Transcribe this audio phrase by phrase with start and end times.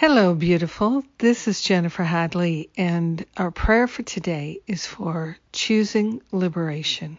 [0.00, 1.02] Hello, beautiful.
[1.18, 7.18] This is Jennifer Hadley, and our prayer for today is for choosing liberation.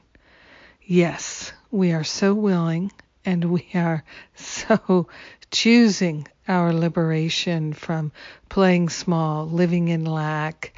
[0.82, 2.94] Yes, we are so willing
[3.26, 4.06] and we are
[4.36, 5.10] so
[5.52, 8.14] choosing our liberation from
[8.48, 10.74] playing small, living in lack,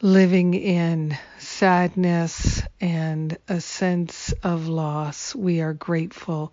[0.00, 1.16] living in
[1.62, 6.52] sadness and a sense of loss, we are grateful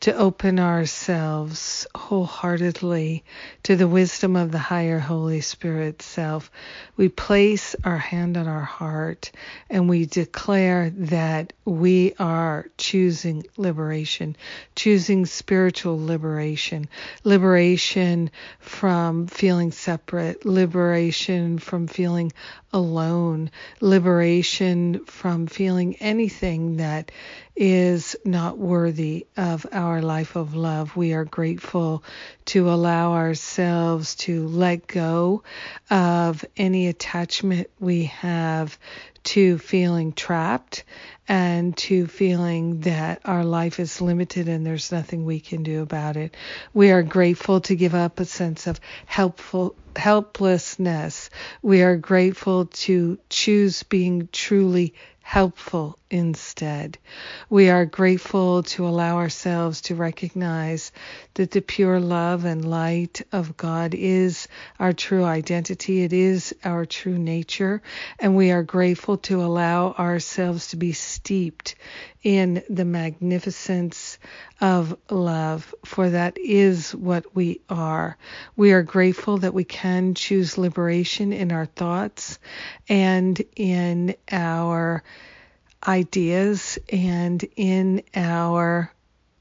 [0.00, 3.24] to open ourselves wholeheartedly
[3.62, 6.50] to the wisdom of the higher Holy Spirit self.
[6.98, 9.32] We place our hand on our heart
[9.70, 14.36] and we declare that we are choosing liberation,
[14.76, 16.86] choosing spiritual liberation,
[17.24, 22.30] liberation from feeling separate, liberation from feeling
[22.74, 24.49] alone, liberation
[25.06, 27.10] from feeling anything that
[27.60, 30.96] is not worthy of our life of love.
[30.96, 32.02] We are grateful
[32.46, 35.42] to allow ourselves to let go
[35.90, 38.78] of any attachment we have
[39.24, 40.84] to feeling trapped
[41.28, 46.16] and to feeling that our life is limited and there's nothing we can do about
[46.16, 46.34] it.
[46.72, 51.28] We are grateful to give up a sense of helpful helplessness.
[51.60, 54.94] We are grateful to choose being truly
[55.30, 56.98] helpful instead.
[57.48, 60.90] We are grateful to allow ourselves to recognize
[61.34, 64.48] that the pure love and light of God is
[64.80, 66.02] our true identity.
[66.02, 67.80] It is our true nature.
[68.18, 71.76] And we are grateful to allow ourselves to be steeped
[72.22, 74.18] in the magnificence
[74.60, 78.18] of love, for that is what we are.
[78.56, 82.38] We are grateful that we can choose liberation in our thoughts
[82.88, 85.02] and in our
[85.86, 88.92] ideas and in our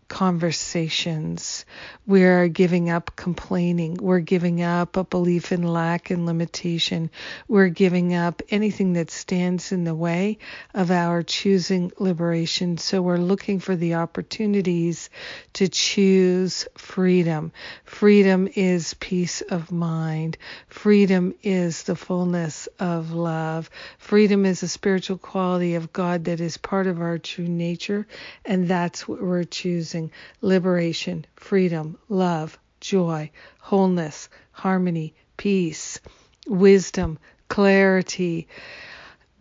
[0.09, 1.66] conversations.
[2.06, 3.94] We're giving up complaining.
[4.02, 7.12] We're giving up a belief in lack and limitation.
[7.47, 10.40] We're giving up anything that stands in the way
[10.74, 12.78] of our choosing liberation.
[12.78, 15.09] So we're looking for the opportunities
[15.53, 17.52] to choose freedom.
[17.86, 20.38] Freedom is peace of mind.
[20.68, 23.69] Freedom is the fullness of love.
[24.00, 28.08] Freedom is a spiritual quality of God that is part of our true nature,
[28.44, 29.99] and that's what we're choosing
[30.42, 33.30] liberation, freedom, love, joy,
[33.60, 36.00] wholeness, harmony, peace,
[36.48, 37.18] wisdom,
[37.50, 38.48] clarity,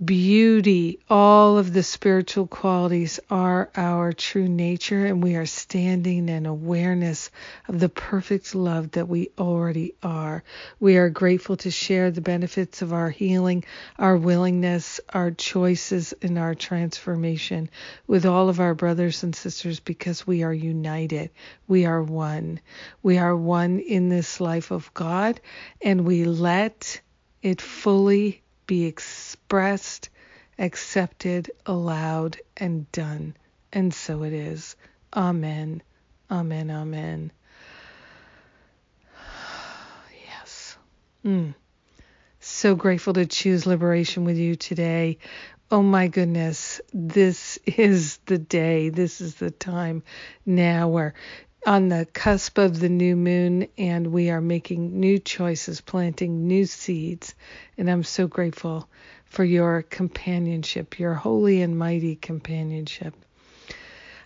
[0.04, 6.46] beauty, all of the spiritual qualities are our true nature, and we are standing in
[6.46, 7.30] awareness
[7.66, 10.44] of the perfect love that we already are.
[10.78, 13.64] We are grateful to share the benefits of our healing,
[13.98, 17.68] our willingness, our choices, and our transformation
[18.06, 21.30] with all of our brothers and sisters because we are united.
[21.66, 22.60] We are one.
[23.02, 25.40] We are one in this life of God,
[25.82, 27.00] and we let
[27.42, 30.10] it fully be expressed,
[30.58, 33.34] accepted, allowed, and done.
[33.72, 34.76] And so it is.
[35.12, 35.82] Amen.
[36.30, 36.70] Amen.
[36.70, 37.32] Amen.
[40.30, 40.76] Yes.
[41.24, 41.54] Mm.
[42.38, 45.18] So grateful to choose liberation with you today.
[45.70, 50.02] Oh my goodness, this is the day, this is the time
[50.46, 51.14] now where
[51.68, 56.64] on the cusp of the new moon and we are making new choices, planting new
[56.64, 57.34] seeds.
[57.76, 58.88] And I'm so grateful
[59.26, 63.14] for your companionship, your holy and mighty companionship.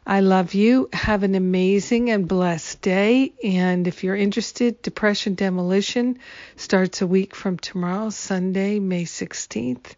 [0.07, 0.89] I love you.
[0.93, 3.33] Have an amazing and blessed day.
[3.43, 6.21] And if you're interested, Depression Demolition
[6.55, 9.97] starts a week from tomorrow, Sunday, May 16th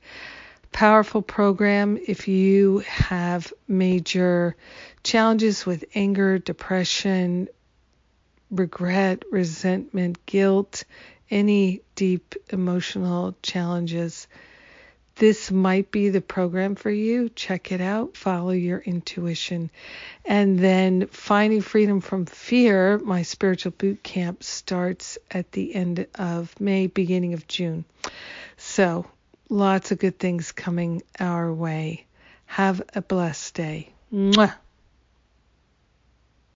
[0.74, 4.56] powerful program if you have major
[5.04, 7.48] challenges with anger, depression,
[8.50, 10.82] regret, resentment, guilt,
[11.30, 14.26] any deep emotional challenges.
[15.14, 17.28] This might be the program for you.
[17.28, 18.16] Check it out.
[18.16, 19.70] Follow your intuition.
[20.24, 26.60] And then Finding Freedom from Fear, my spiritual boot camp starts at the end of
[26.60, 27.84] May, beginning of June.
[28.56, 29.06] So
[29.48, 32.06] lots of good things coming our way.
[32.46, 33.92] Have a blessed day.
[34.12, 34.54] Mwah.